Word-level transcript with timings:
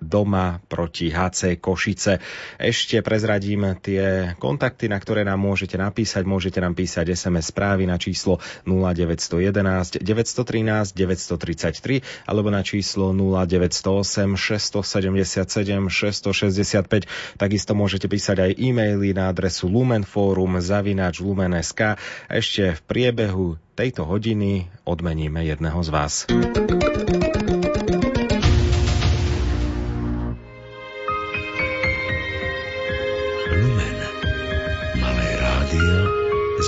doma 0.00 0.64
proti 0.64 1.12
HC 1.12 1.60
Košice. 1.60 2.24
Ešte 2.56 3.04
prezradím 3.04 3.76
tie 3.84 4.32
kontakty, 4.40 4.88
na 4.88 4.96
ktoré 4.96 5.28
nám 5.28 5.44
môžete 5.44 5.76
napísať. 5.76 6.24
Môžete 6.24 6.64
nám 6.64 6.72
písať 6.72 7.12
SMS 7.12 7.52
správy 7.52 7.84
na 7.84 8.00
číslo 8.00 8.40
0911 8.64 10.00
913 10.00 10.96
933 10.96 12.00
alebo 12.24 12.48
na 12.48 12.64
číslo 12.64 13.12
0908 13.12 14.40
677 14.40 15.44
665. 15.92 17.36
Takisto 17.36 17.72
môžete 17.76 18.08
písať 18.08 18.48
aj 18.48 18.50
e-maily 18.56 19.12
na 19.12 19.28
adresu 19.28 19.68
lumenforum 19.68 20.64
zavinač 20.64 21.20
lumen.sk. 21.20 22.00
Ešte 22.32 22.72
v 22.72 22.80
priebehu 22.88 23.60
tejto 23.76 24.08
hodiny 24.08 24.72
odmeníme 24.88 25.44
jedného 25.44 25.78
z 25.84 25.88
vás. 25.92 26.14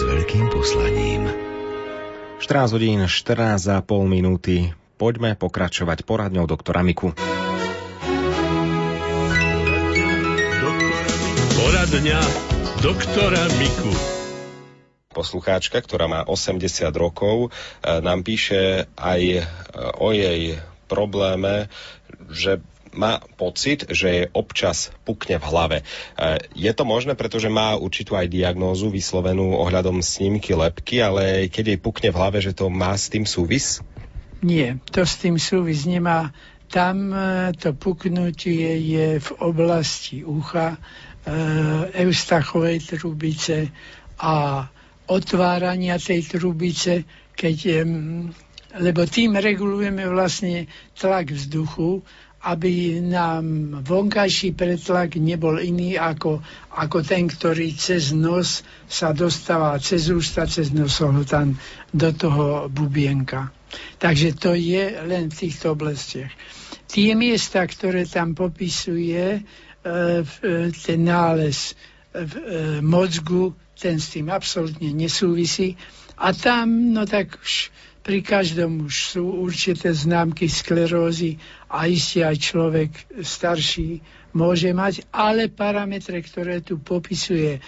S 0.00 0.09
veľkým 0.09 0.48
poslaním. 0.48 1.28
14 2.40 2.72
hodín 2.72 3.04
14,5 3.04 3.84
minúty. 4.09 4.73
Poďme 4.96 5.36
pokračovať 5.36 6.09
poradňou 6.09 6.48
doktora 6.48 6.80
Miku. 6.80 7.12
Poradňa 11.52 12.20
doktora 12.80 13.45
Miku. 13.60 13.92
Poslucháčka, 15.12 15.84
ktorá 15.84 16.09
má 16.09 16.24
80 16.24 16.64
rokov, 16.96 17.52
e, 17.84 18.01
nám 18.01 18.24
píše 18.24 18.88
aj 18.96 19.20
e, 19.20 19.42
o 20.01 20.16
jej 20.16 20.64
probléme, 20.88 21.68
že 22.32 22.64
má 22.94 23.22
pocit, 23.38 23.86
že 23.90 24.08
je 24.10 24.24
občas 24.34 24.90
pukne 25.06 25.38
v 25.38 25.44
hlave. 25.46 25.78
E, 25.80 25.84
je 26.58 26.72
to 26.74 26.82
možné, 26.82 27.15
pretože 27.15 27.46
má 27.46 27.78
určitú 27.78 28.18
aj 28.18 28.26
diagnózu 28.26 28.90
vyslovenú 28.90 29.54
ohľadom 29.62 30.02
snímky 30.02 30.54
lepky, 30.54 30.98
ale 30.98 31.46
keď 31.46 31.74
jej 31.74 31.80
pukne 31.80 32.09
v 32.10 32.18
hlave, 32.18 32.38
že 32.42 32.52
to 32.54 32.66
má 32.66 32.95
s 32.95 33.06
tým 33.06 33.23
súvis? 33.26 33.78
Nie, 34.42 34.80
to 34.90 35.06
s 35.06 35.20
tým 35.20 35.38
súvis 35.38 35.87
nemá. 35.87 36.34
Tam 36.70 37.15
e, 37.15 37.54
to 37.54 37.74
puknutie 37.74 38.78
je 38.82 39.22
v 39.22 39.30
oblasti 39.38 40.26
ucha, 40.26 40.74
e, 40.74 40.78
eustachovej 42.06 42.82
trubice 42.98 43.70
a 44.18 44.66
otvárania 45.10 45.98
tej 45.98 46.38
trubice, 46.38 47.02
keď, 47.34 47.82
lebo 48.78 49.02
tým 49.02 49.34
regulujeme 49.34 50.06
vlastne 50.06 50.70
tlak 50.95 51.34
vzduchu 51.34 52.06
aby 52.41 53.05
nám 53.05 53.45
vonkajší 53.85 54.57
pretlak 54.57 55.21
nebol 55.21 55.60
iný 55.60 56.01
ako, 56.01 56.41
ako 56.73 56.99
ten, 57.05 57.29
ktorý 57.29 57.77
cez 57.77 58.16
nos 58.16 58.65
sa 58.88 59.13
dostáva 59.13 59.77
cez 59.77 60.09
ústa, 60.09 60.49
cez 60.49 60.73
nosohltan 60.73 61.61
do 61.93 62.09
toho 62.16 62.73
bubienka. 62.73 63.52
Takže 64.00 64.41
to 64.41 64.56
je 64.56 65.05
len 65.05 65.28
v 65.28 65.37
týchto 65.37 65.77
oblastiach. 65.77 66.33
Tie 66.88 67.12
miesta, 67.15 67.62
ktoré 67.62 68.09
tam 68.09 68.34
popisuje 68.34 69.25
e, 69.37 69.41
e, 69.41 70.25
ten 70.75 71.00
nález 71.05 71.77
v 72.11 72.33
e, 72.34 72.43
mozgu, 72.83 73.55
ten 73.78 74.00
s 74.00 74.16
tým 74.16 74.33
absolútne 74.33 74.91
nesúvisí. 74.91 75.78
A 76.19 76.34
tam, 76.34 76.91
no 76.91 77.06
tak 77.06 77.38
už 77.38 77.71
pri 78.00 78.25
každom 78.25 78.88
už 78.88 79.16
sú 79.16 79.25
určité 79.44 79.93
známky 79.93 80.48
sklerózy 80.48 81.37
a 81.69 81.84
isté 81.84 82.25
aj 82.25 82.37
človek 82.41 82.91
starší 83.20 84.00
môže 84.32 84.70
mať, 84.72 85.04
ale 85.12 85.53
parametre, 85.53 86.22
ktoré 86.22 86.65
tu 86.65 86.81
popisuje 86.81 87.59
e, 87.59 87.60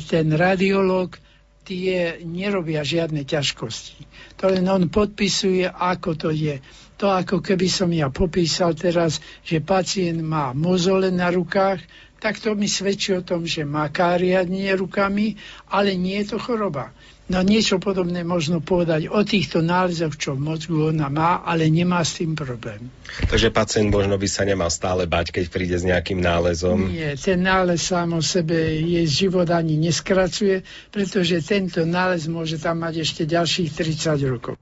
ten 0.00 0.26
radiolog, 0.32 1.14
tie 1.62 2.18
nerobia 2.26 2.82
žiadne 2.82 3.22
ťažkosti. 3.22 4.08
To 4.42 4.50
len 4.50 4.66
on 4.66 4.90
podpisuje, 4.90 5.68
ako 5.68 6.18
to 6.18 6.30
je. 6.34 6.58
To 6.98 7.14
ako 7.14 7.38
keby 7.38 7.68
som 7.70 7.94
ja 7.94 8.10
popísal 8.10 8.74
teraz, 8.74 9.22
že 9.46 9.62
pacient 9.62 10.20
má 10.20 10.50
mozole 10.50 11.14
na 11.14 11.30
rukách, 11.30 11.80
tak 12.20 12.36
to 12.36 12.52
mi 12.52 12.68
svedčí 12.68 13.16
o 13.16 13.24
tom, 13.24 13.48
že 13.48 13.64
má 13.64 13.88
káriadnie 13.88 14.68
rukami, 14.76 15.40
ale 15.72 15.96
nie 15.96 16.20
je 16.20 16.36
to 16.36 16.38
choroba. 16.42 16.92
No 17.30 17.46
niečo 17.46 17.78
podobné 17.78 18.26
možno 18.26 18.58
povedať 18.58 19.06
o 19.06 19.22
týchto 19.22 19.62
nálezoch, 19.62 20.18
čo 20.18 20.34
v 20.34 20.50
mozgu 20.50 20.90
ona 20.90 21.06
má, 21.06 21.46
ale 21.46 21.70
nemá 21.70 22.02
s 22.02 22.18
tým 22.18 22.34
problém. 22.34 22.90
Takže 23.30 23.54
pacient 23.54 23.86
možno 23.86 24.18
by 24.18 24.26
sa 24.26 24.42
nemal 24.42 24.66
stále 24.66 25.06
bať, 25.06 25.30
keď 25.30 25.44
príde 25.46 25.78
s 25.78 25.86
nejakým 25.86 26.18
nálezom? 26.18 26.90
Nie, 26.90 27.14
ten 27.14 27.46
nález 27.46 27.86
sám 27.86 28.18
o 28.18 28.22
sebe 28.22 28.82
jej 28.82 29.06
život 29.06 29.46
ani 29.46 29.78
neskracuje, 29.78 30.66
pretože 30.90 31.38
tento 31.46 31.86
nález 31.86 32.26
môže 32.26 32.58
tam 32.58 32.82
mať 32.82 33.06
ešte 33.06 33.22
ďalších 33.30 33.78
30 33.78 34.26
rokov 34.26 34.58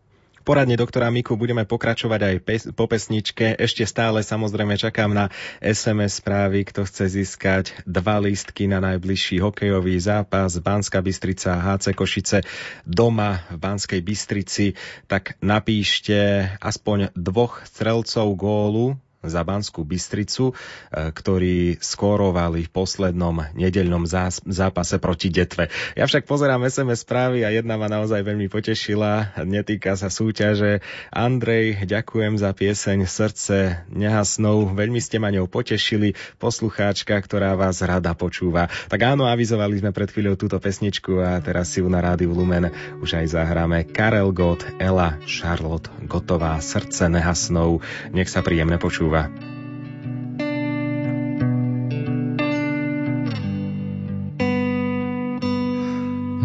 poradne 0.48 0.81
doktora 0.81 1.12
Miku 1.12 1.36
budeme 1.36 1.69
pokračovať 1.69 2.20
aj 2.25 2.36
pes, 2.41 2.62
po 2.72 2.88
pesničke. 2.88 3.53
Ešte 3.60 3.84
stále 3.84 4.25
samozrejme 4.25 4.81
čakám 4.81 5.12
na 5.12 5.28
SMS 5.60 6.25
správy, 6.25 6.64
kto 6.64 6.88
chce 6.88 7.20
získať 7.20 7.76
dva 7.84 8.16
lístky 8.16 8.64
na 8.64 8.81
najbližší 8.81 9.44
hokejový 9.44 10.00
zápas. 10.00 10.56
Banská 10.56 11.04
Bystrica 11.04 11.53
HC 11.53 11.92
Košice 11.92 12.48
doma 12.88 13.44
v 13.53 13.60
Banskej 13.60 14.00
Bystrici, 14.00 14.72
tak 15.04 15.37
napíšte 15.44 16.48
aspoň 16.64 17.12
dvoch 17.12 17.60
strelcov 17.69 18.32
gólu 18.32 18.97
za 19.18 19.42
Banskú 19.42 19.82
Bystricu, 19.82 20.54
e, 20.54 21.10
ktorí 21.10 21.82
skórovali 21.82 22.70
v 22.70 22.70
poslednom 22.70 23.50
nedeľnom 23.58 24.06
zápase 24.46 24.96
proti 25.02 25.34
Detve. 25.34 25.74
Ja 25.98 26.06
však 26.06 26.22
pozerám 26.22 26.62
SMS 26.62 27.02
správy 27.02 27.42
a 27.42 27.50
jedna 27.50 27.74
ma 27.74 27.90
naozaj 27.90 28.22
veľmi 28.22 28.46
potešila. 28.46 29.42
Netýka 29.42 29.98
sa 29.98 30.06
súťaže. 30.06 30.86
Andrej, 31.10 31.82
ďakujem 31.82 32.38
za 32.38 32.54
pieseň 32.54 32.98
Srdce 33.10 33.56
nehasnou. 33.90 34.70
Veľmi 34.70 35.02
ste 35.02 35.18
ma 35.18 35.34
ňou 35.34 35.50
potešili. 35.50 36.14
Poslucháčka, 36.38 37.18
ktorá 37.18 37.58
vás 37.58 37.82
rada 37.82 38.14
počúva. 38.14 38.70
Tak 38.86 39.02
áno, 39.02 39.26
avizovali 39.26 39.82
sme 39.82 39.90
pred 39.90 40.14
chvíľou 40.14 40.38
túto 40.38 40.62
pesničku 40.62 41.18
a 41.18 41.42
teraz 41.42 41.74
si 41.74 41.82
ju 41.82 41.90
na 41.90 41.98
rádiu 41.98 42.30
Lumen 42.30 42.70
už 43.02 43.18
aj 43.18 43.34
zahráme. 43.34 43.82
Karel 43.82 44.30
Gott, 44.30 44.62
Ela, 44.78 45.18
Charlotte 45.26 45.90
Gotová, 46.06 46.54
Srdce 46.62 47.10
nehasnou. 47.10 47.82
Nech 48.14 48.30
sa 48.30 48.46
príjemne 48.46 48.78
počúva 48.78 49.07
počúva. 49.08 49.28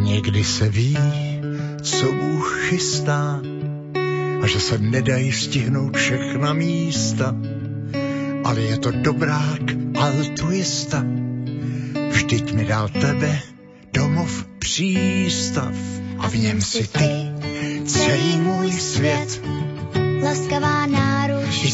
Někdy 0.03 0.43
se 0.43 0.69
ví, 0.69 0.97
co 1.81 2.11
Bůh 2.11 2.67
chystá 2.69 3.41
a 4.41 4.47
že 4.47 4.59
se 4.59 4.77
nedají 4.77 5.31
stihnout 5.31 5.97
všechna 5.97 6.53
místa, 6.53 7.35
ale 8.43 8.61
je 8.61 8.77
to 8.77 8.91
dobrák 8.91 9.61
altruista. 9.99 11.03
Vždyť 12.11 12.53
mi 12.53 12.65
dal 12.65 12.89
tebe 12.89 13.39
domov 13.93 14.45
přístav 14.59 15.73
a 16.19 16.29
v 16.29 16.35
něm 16.35 16.61
si 16.61 16.87
ty 16.87 17.09
celý 17.85 18.37
můj 18.37 18.71
svět. 18.71 19.41
Laskavá 20.23 20.85
náruč 20.85 21.63
i 21.63 21.71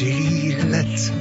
zběsilý 0.00 0.56
let. 0.70 1.12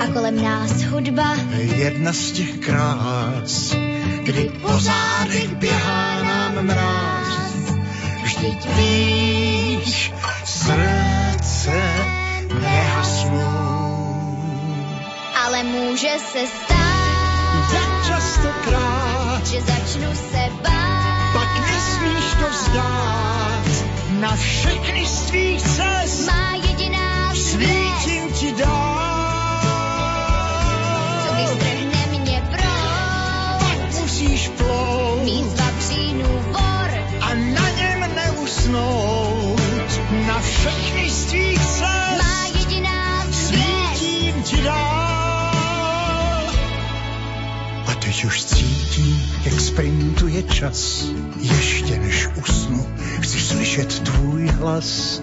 A 0.00 0.06
kolem 0.12 0.42
nás 0.42 0.82
hudba. 0.82 1.36
Jedna 1.76 2.12
z 2.12 2.30
těch 2.32 2.58
krás, 2.58 3.76
kdy 4.22 4.50
pozádek 4.62 5.50
běhá 5.54 6.22
nám 6.22 6.66
mráz. 6.66 7.72
Vždyť 8.22 8.68
víš, 8.76 10.12
srdce 10.44 11.82
nehasnou. 12.60 13.98
Ale 15.44 15.62
může 15.62 16.12
se 16.32 16.46
stát, 16.46 17.72
jak 17.72 18.06
častokrát, 18.06 19.46
že 19.46 19.60
začnu 19.60 20.14
se 20.14 20.48
bát. 20.62 21.32
Pak 21.32 21.60
nesmíš 21.60 22.34
to 22.40 22.50
vzdát 22.50 23.68
na 24.20 24.36
všechny 24.36 25.06
z 25.06 25.20
tvých 25.20 25.62
cest. 25.62 26.26
Má 26.26 26.54
jediná 26.54 27.07
svítím 27.48 28.32
ti 28.32 28.52
dál. 28.52 29.08
Co 31.26 31.34
vystrhne 31.34 32.06
mě 32.20 32.42
proud, 32.50 33.58
tak 33.60 34.00
musíš 34.00 34.48
plout. 34.48 35.24
Mít 35.24 35.60
vavřínů 35.60 36.42
vor 36.46 36.90
a 37.20 37.34
na 37.34 37.68
něm 37.70 38.14
neusnout. 38.14 39.60
Na 40.26 40.40
všechny 40.40 41.10
z 41.10 41.24
tvých 41.24 41.66
cest. 41.66 41.82
Má 42.18 42.46
jediná 42.58 43.26
svítím 43.32 44.42
ti 44.42 44.62
dál. 44.62 45.48
A 47.86 47.94
teď 47.98 48.24
už 48.24 48.44
cítím, 48.44 49.22
jak 49.44 49.60
sprintuje 49.60 50.42
čas. 50.42 51.04
Ještě 51.40 51.98
než 51.98 52.28
usnu, 52.36 52.86
chci 53.20 53.40
slyšet 53.40 54.00
tvůj 54.00 54.46
hlas. 54.46 55.22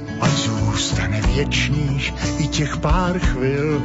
Zůstane 0.76 1.22
věčných 1.22 2.14
i 2.38 2.48
těch 2.48 2.78
pár 2.78 3.20
chvil, 3.20 3.82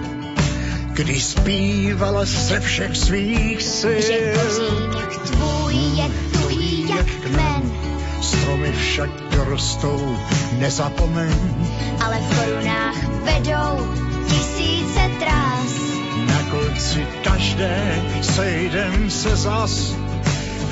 když 0.92 1.24
zpívala 1.24 2.24
ze 2.24 2.60
všech 2.60 2.96
svých 2.96 3.62
sil. 3.78 4.00
Že 4.02 4.34
kořínek 4.34 5.18
tvůj 5.18 5.74
je 5.74 6.10
tuhý 6.32 6.88
jak 6.88 7.06
kmen, 7.06 7.62
Stromy 8.22 8.72
však 8.72 9.10
dorostou, 9.36 10.16
nezapomeň. 10.58 11.34
ale 12.04 12.18
v 12.18 12.38
korunách 12.38 12.96
vedou 13.22 13.94
tisíce 14.26 15.00
trás. 15.18 15.72
Na 16.26 16.50
konci 16.50 17.06
každé 17.24 18.02
sejdem 18.22 19.10
se 19.10 19.36
zas. 19.36 19.94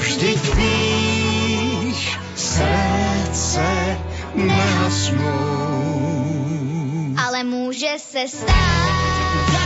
Vždyť 0.01 0.55
víš, 0.55 2.19
srdce 2.35 3.97
nehasnou. 4.35 5.98
Ale 7.39 7.45
může 7.45 7.95
se 7.99 8.29
stát, 8.29 9.58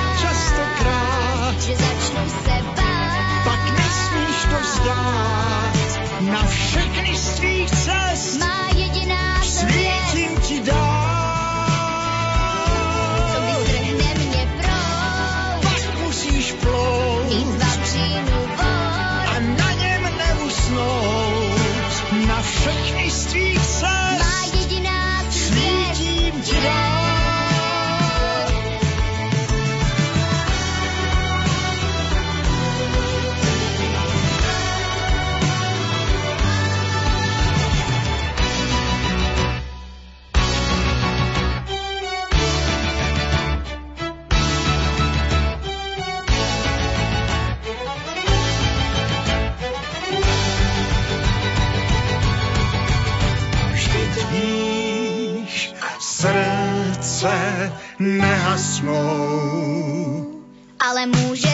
Ale 61.03 61.07
může 61.07 61.52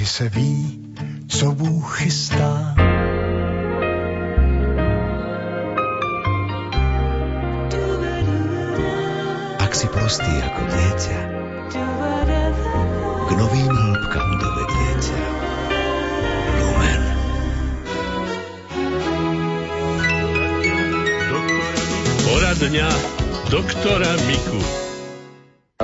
Někdy 0.00 0.12
se 0.12 0.28
ví, 0.28 0.80
co 1.28 1.52
Bůh 1.52 1.98
chystá. 1.98 2.74
Ak 9.60 9.74
si 9.76 9.86
prostý 9.92 10.32
ako 10.40 10.62
dieťa, 10.72 11.20
k 13.28 13.30
novým 13.36 13.68
hĺbkam 13.68 14.28
dovedie 14.40 14.92
ťa. 15.04 15.20
Lumen. 16.64 17.02
Poradňa 22.24 22.88
doktora 23.52 24.16
Miku. 24.24 24.79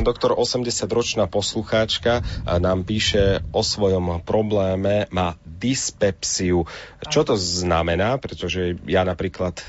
Doktor, 0.07 0.39
80-ročná 0.39 1.27
poslucháčka 1.27 2.23
nám 2.47 2.87
píše 2.87 3.43
o 3.51 3.67
svojom 3.67 4.23
probléme, 4.23 5.11
má 5.11 5.35
dyspepsiu. 5.43 6.63
Čo 7.11 7.27
to 7.27 7.35
znamená? 7.35 8.15
Pretože 8.23 8.79
ja 8.87 9.03
napríklad 9.03 9.59
e, 9.59 9.65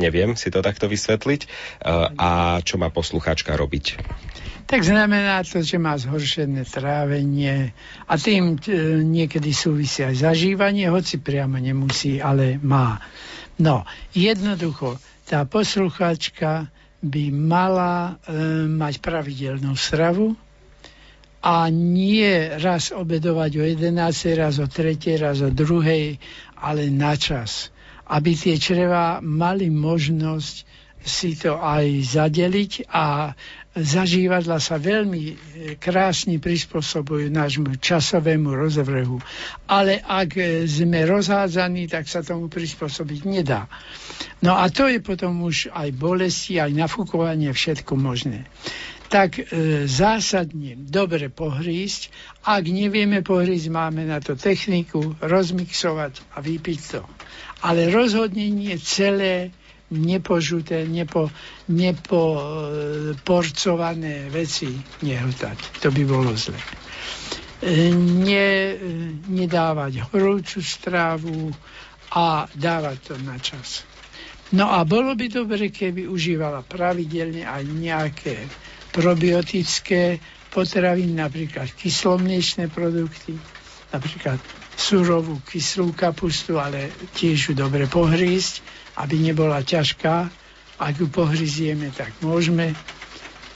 neviem 0.00 0.40
si 0.40 0.48
to 0.48 0.64
takto 0.64 0.88
vysvetliť. 0.88 1.40
E, 1.44 1.48
a 2.16 2.64
čo 2.64 2.80
má 2.80 2.88
poslucháčka 2.88 3.52
robiť? 3.60 4.00
Tak 4.64 4.80
znamená 4.80 5.44
to, 5.44 5.60
že 5.60 5.76
má 5.76 6.00
zhoršené 6.00 6.64
trávenie 6.64 7.76
a 8.08 8.16
tým 8.16 8.56
e, 8.56 9.04
niekedy 9.04 9.52
súvisí 9.52 10.00
aj 10.00 10.32
zažívanie, 10.32 10.88
hoci 10.88 11.20
priamo 11.20 11.60
nemusí, 11.60 12.24
ale 12.24 12.56
má. 12.64 13.04
No, 13.60 13.84
jednoducho, 14.16 14.96
tá 15.28 15.44
poslucháčka 15.44 16.72
by 17.04 17.24
mala 17.28 18.16
e, 18.24 18.34
mať 18.64 19.04
pravidelnú 19.04 19.76
stravu 19.76 20.32
a 21.44 21.68
nie 21.68 22.56
raz 22.56 22.88
obedovať 22.88 23.52
o 23.60 23.64
11, 23.68 24.40
raz 24.40 24.56
o 24.56 24.64
3, 24.64 24.96
raz 25.20 25.44
o 25.44 25.52
2, 25.52 26.16
ale 26.56 26.88
na 26.88 27.12
čas. 27.20 27.68
Aby 28.08 28.32
tie 28.32 28.56
čreva 28.56 29.20
mali 29.20 29.68
možnosť 29.68 30.64
si 31.04 31.36
to 31.36 31.60
aj 31.60 32.16
zadeliť 32.16 32.88
a 32.88 33.36
zažívadla 33.74 34.62
sa 34.62 34.78
veľmi 34.78 35.22
e, 35.26 35.34
krásne 35.82 36.38
prispôsobujú 36.38 37.26
nášmu 37.26 37.82
časovému 37.82 38.54
rozvrhu. 38.54 39.18
Ale 39.66 39.98
ak 39.98 40.38
e, 40.38 40.42
sme 40.70 41.02
rozhádzaní, 41.02 41.90
tak 41.90 42.06
sa 42.06 42.22
tomu 42.22 42.46
prispôsobiť 42.46 43.20
nedá. 43.26 43.66
No 44.46 44.54
a 44.54 44.70
to 44.70 44.86
je 44.86 45.02
potom 45.02 45.42
už 45.42 45.74
aj 45.74 45.90
bolesti, 45.90 46.62
aj 46.62 46.70
nafúkovanie, 46.70 47.50
všetko 47.50 47.98
možné. 47.98 48.46
Tak 49.10 49.42
e, 49.42 49.42
zásadne 49.90 50.78
dobre 50.78 51.26
pohrísť. 51.26 52.14
Ak 52.46 52.70
nevieme 52.70 53.26
pohrísť, 53.26 53.74
máme 53.74 54.06
na 54.06 54.22
to 54.22 54.38
techniku, 54.38 55.18
rozmixovať 55.18 56.22
a 56.34 56.38
vypiť 56.38 56.80
to. 56.94 57.02
Ale 57.66 57.90
rozhodne 57.90 58.46
nie 58.54 58.78
celé 58.78 59.50
nepožuté, 59.92 60.88
nepo, 60.88 61.28
nepoporcované 61.68 64.32
veci 64.32 64.72
nehltať. 65.04 65.58
To 65.84 65.92
by 65.92 66.04
bolo 66.08 66.32
zle. 66.36 66.56
Ne, 67.64 68.76
nedávať 69.28 70.00
horúcu 70.12 70.60
strávu 70.60 71.52
a 72.12 72.44
dávať 72.52 72.98
to 73.12 73.14
na 73.24 73.38
čas. 73.40 73.84
No 74.52 74.68
a 74.70 74.84
bolo 74.84 75.16
by 75.16 75.28
dobre, 75.32 75.72
keby 75.72 76.04
užívala 76.06 76.62
pravidelne 76.62 77.48
aj 77.48 77.64
nejaké 77.64 78.36
probiotické 78.92 80.20
potraviny, 80.52 81.14
napríklad 81.18 81.72
kyslomliečné 81.74 82.68
produkty, 82.70 83.34
napríklad 83.90 84.38
surovú 84.78 85.42
kyslú 85.42 85.90
kapustu, 85.96 86.62
ale 86.62 86.92
tiež 87.16 87.50
ju 87.50 87.54
dobre 87.58 87.90
pohrísť, 87.90 88.62
aby 88.98 89.16
nebola 89.18 89.62
ťažká. 89.62 90.30
Ak 90.78 90.94
ju 90.98 91.06
pohryzieme, 91.06 91.94
tak 91.94 92.10
môžeme. 92.22 92.74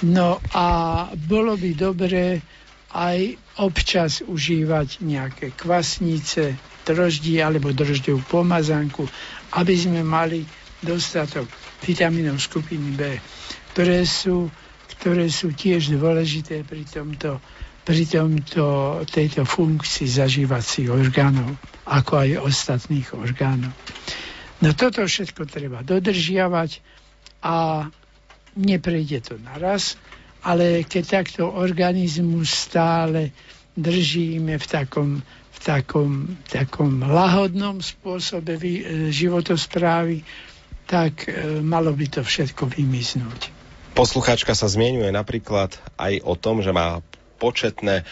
No 0.07 0.39
a 0.55 0.67
bolo 1.15 1.59
by 1.59 1.71
dobre 1.75 2.39
aj 2.95 3.37
občas 3.59 4.23
užívať 4.25 5.03
nejaké 5.03 5.53
kvasnice, 5.53 6.57
droždí 6.89 7.37
alebo 7.43 7.75
drožďovú 7.75 8.25
pomazanku, 8.31 9.05
aby 9.61 9.75
sme 9.77 10.01
mali 10.01 10.47
dostatok 10.81 11.45
vitamínov 11.85 12.41
skupiny 12.41 12.95
B, 12.97 13.19
ktoré 13.75 14.07
sú, 14.09 14.49
ktoré 14.97 15.29
sú 15.29 15.53
tiež 15.53 15.93
dôležité 15.99 16.65
pri 16.65 16.87
tomto, 16.89 17.43
pri 17.85 18.03
tomto, 18.09 18.65
tejto 19.11 19.43
funkcii 19.45 20.09
zažívacích 20.09 20.89
orgánov, 20.89 21.59
ako 21.85 22.13
aj 22.25 22.31
ostatných 22.41 23.09
orgánov. 23.13 23.75
No 24.59 24.75
toto 24.75 25.07
všetko 25.07 25.47
treba 25.47 25.87
dodržiavať 25.87 26.83
a 27.47 27.87
neprejde 28.59 29.19
to 29.23 29.35
naraz, 29.39 29.95
ale 30.43 30.83
keď 30.83 31.23
takto 31.23 31.47
organizmus 31.47 32.51
stále 32.51 33.31
držíme 33.79 34.59
v 34.59 34.67
takom, 34.67 35.23
v 35.55 35.59
takom, 35.63 36.11
takom 36.51 37.07
lahodnom 37.07 37.79
spôsobe 37.79 38.59
e, 38.59 38.83
životosprávy, 39.15 40.27
tak 40.91 41.31
e, 41.31 41.63
malo 41.63 41.95
by 41.95 42.19
to 42.19 42.21
všetko 42.27 42.67
vymiznúť. 42.75 43.55
Poslucháčka 43.95 44.55
sa 44.59 44.67
zmienuje 44.67 45.11
napríklad 45.15 45.75
aj 45.99 46.23
o 46.27 46.35
tom, 46.35 46.63
že 46.63 46.75
má 46.75 47.03
početné 47.39 48.03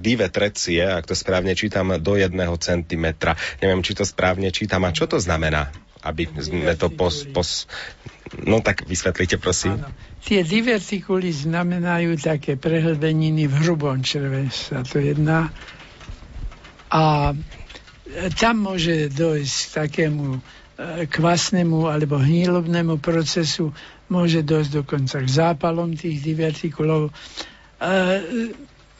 divetrecie, 0.00 0.80
ak 0.80 1.04
to 1.04 1.12
správne 1.12 1.52
čítam, 1.52 1.92
do 2.00 2.16
jedného 2.16 2.56
centimetra. 2.56 3.36
Neviem, 3.60 3.84
či 3.84 3.92
to 3.92 4.08
správne 4.08 4.48
čítam. 4.48 4.88
A 4.88 4.96
čo 4.96 5.04
to 5.04 5.20
znamená? 5.20 5.68
Aby 6.02 6.26
sme 6.38 6.74
to 6.74 6.90
pos, 6.90 7.24
pos... 7.30 7.70
No 8.42 8.58
tak 8.58 8.84
vysvetlite, 8.90 9.38
prosím. 9.38 9.78
Áno. 9.78 9.90
Tie 10.22 10.42
divertikuly 10.42 11.30
znamenajú 11.30 12.18
také 12.18 12.58
prehlbeniny 12.58 13.46
v 13.46 13.54
hrubom 13.62 14.02
čreve, 14.02 14.50
sa 14.50 14.82
to 14.82 15.02
jedná. 15.02 15.50
A 16.90 17.34
tam 18.38 18.54
môže 18.66 19.08
dojsť 19.10 19.56
k 19.56 19.70
takému 19.86 20.26
e, 20.36 20.40
kvasnému 21.06 21.86
alebo 21.86 22.18
hnílobnému 22.18 22.98
procesu, 22.98 23.72
môže 24.10 24.44
dojsť 24.44 24.70
dokonca 24.84 25.16
k 25.22 25.28
zápalom 25.28 25.96
tých 25.96 26.20
divertikulov 26.20 27.10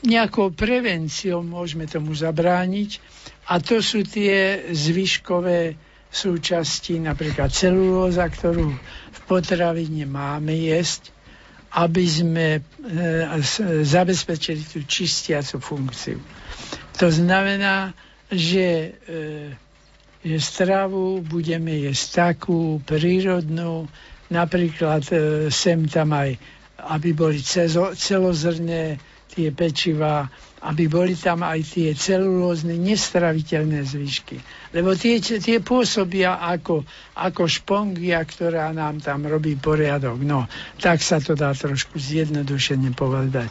nejakou 0.03 0.51
prevenciou 0.51 1.39
môžeme 1.41 1.87
tomu 1.87 2.11
zabrániť 2.11 2.99
a 3.47 3.63
to 3.63 3.79
sú 3.79 4.03
tie 4.03 4.67
zvyškové 4.71 5.79
súčasti, 6.13 7.01
napríklad 7.01 7.49
celulóza, 7.49 8.29
ktorú 8.29 8.69
v 9.09 9.19
potravine 9.25 10.05
máme 10.05 10.53
jesť, 10.53 11.09
aby 11.73 12.05
sme 12.05 12.47
e, 12.57 12.61
zabezpečili 13.81 14.61
tú 14.61 14.85
čistiacu 14.85 15.57
funkciu. 15.57 16.21
To 17.01 17.09
znamená, 17.09 17.97
že, 18.29 18.93
e, 19.09 19.17
že 20.21 20.37
stravu 20.37 21.25
budeme 21.25 21.73
jesť 21.89 22.29
takú 22.29 22.77
prírodnú, 22.85 23.89
napríklad 24.29 25.01
e, 25.09 25.15
sem 25.49 25.89
tam 25.89 26.13
aj 26.13 26.37
aby 26.83 27.15
boli 27.15 27.39
celozrné 27.95 28.99
tie 29.33 29.49
pečiva, 29.49 30.29
aby 30.61 30.85
boli 30.85 31.17
tam 31.17 31.41
aj 31.41 31.59
tie 31.75 31.89
celulózne 31.97 32.77
nestraviteľné 32.77 33.81
zvyšky. 33.81 34.37
Lebo 34.71 34.93
tie, 34.93 35.17
tie 35.19 35.57
pôsobia 35.59 36.37
ako, 36.37 36.85
ako 37.17 37.43
špongia, 37.49 38.21
ktorá 38.21 38.69
nám 38.71 39.01
tam 39.01 39.25
robí 39.25 39.57
poriadok. 39.57 40.21
No, 40.21 40.45
tak 40.77 41.01
sa 41.01 41.17
to 41.17 41.33
dá 41.33 41.57
trošku 41.57 41.97
zjednodušene 41.97 42.93
povedať. 42.93 43.49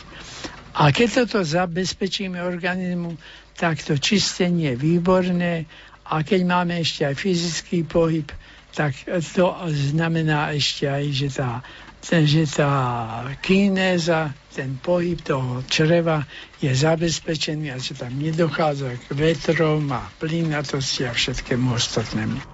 A 0.72 0.88
keď 0.88 1.26
toto 1.26 1.44
zabezpečíme 1.44 2.40
organizmu, 2.40 3.18
tak 3.58 3.84
to 3.84 4.00
čistenie 4.00 4.72
je 4.72 4.80
výborné 4.80 5.68
a 6.08 6.24
keď 6.24 6.40
máme 6.48 6.80
ešte 6.80 7.04
aj 7.04 7.14
fyzický 7.20 7.84
pohyb, 7.84 8.24
tak 8.72 8.96
to 9.04 9.52
znamená 9.68 10.48
ešte 10.56 10.88
aj, 10.88 11.04
že 11.12 11.28
tá 11.28 11.60
že 12.02 12.44
tá 12.50 13.24
kinéza, 13.40 14.34
ten 14.52 14.76
pohyb 14.82 15.22
toho 15.22 15.62
čreva 15.70 16.26
je 16.60 16.74
zabezpečený 16.74 17.72
a 17.72 17.78
že 17.78 17.94
tam 17.94 18.18
nedochádza 18.18 19.00
k 19.08 19.16
vetrom 19.16 19.88
a 19.94 20.10
plynatosti 20.18 21.08
a 21.08 21.14
všetkému 21.14 21.72
ostatnému. 21.72 22.51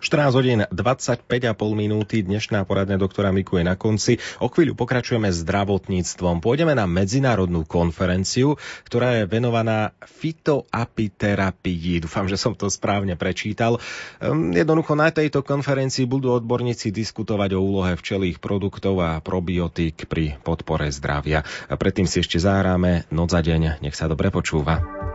14 0.00 0.32
hodín 0.32 0.64
25,5 0.72 1.28
minúty, 1.76 2.24
dnešná 2.24 2.64
poradňa 2.64 2.96
doktora 2.96 3.36
Miku 3.36 3.60
je 3.60 3.68
na 3.68 3.76
konci. 3.76 4.16
O 4.40 4.48
chvíľu 4.48 4.72
pokračujeme 4.72 5.28
zdravotníctvom. 5.28 6.40
Pôjdeme 6.40 6.72
na 6.72 6.88
medzinárodnú 6.88 7.68
konferenciu, 7.68 8.56
ktorá 8.88 9.20
je 9.20 9.28
venovaná 9.28 9.92
fitoapiterapii. 10.00 12.00
Dúfam, 12.00 12.24
že 12.32 12.40
som 12.40 12.56
to 12.56 12.72
správne 12.72 13.12
prečítal. 13.20 13.76
Ehm, 14.24 14.56
jednoducho 14.56 14.96
na 14.96 15.12
tejto 15.12 15.44
konferencii 15.44 16.08
budú 16.08 16.32
odborníci 16.32 16.88
diskutovať 16.88 17.52
o 17.52 17.60
úlohe 17.60 17.92
včelých 17.92 18.40
produktov 18.40 19.04
a 19.04 19.20
probiotík 19.20 20.08
pri 20.08 20.40
podpore 20.40 20.88
zdravia. 20.88 21.44
Predtým 21.68 22.08
si 22.08 22.24
ešte 22.24 22.40
zahráme 22.40 23.04
Noc 23.12 23.36
za 23.36 23.44
deň. 23.44 23.84
Nech 23.84 23.92
sa 23.92 24.08
dobre 24.08 24.32
počúva. 24.32 25.09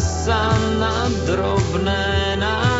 sa 0.00 0.56
na 0.80 1.12
drobné 1.28 2.36
nájde. 2.40 2.73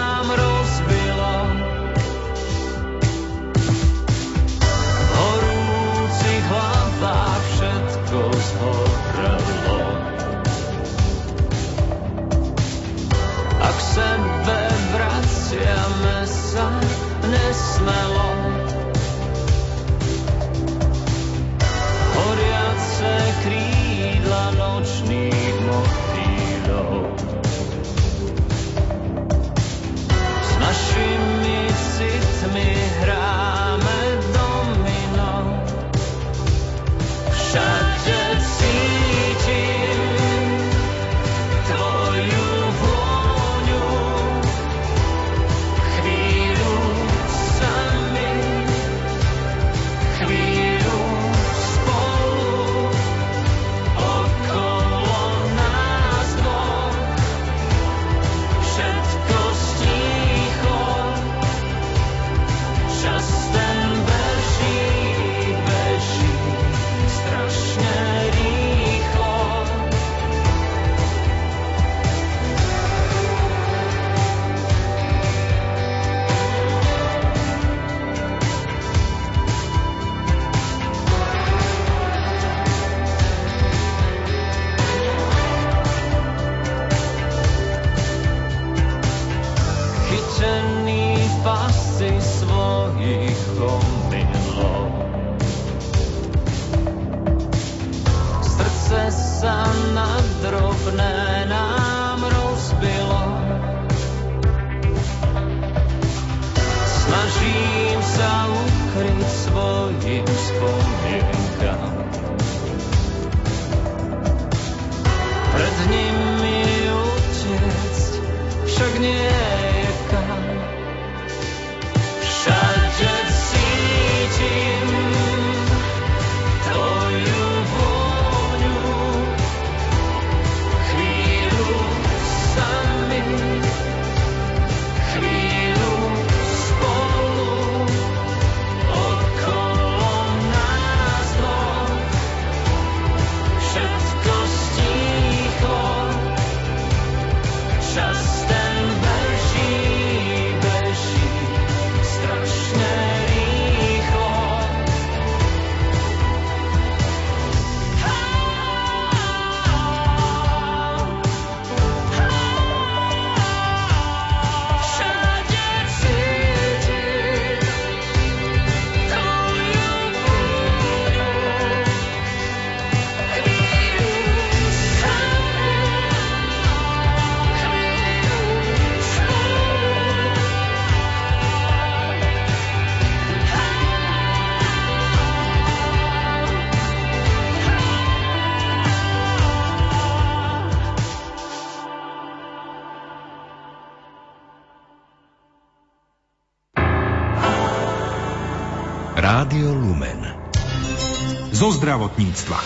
Zo 201.64 201.72
zdravotníctva. 201.80 202.60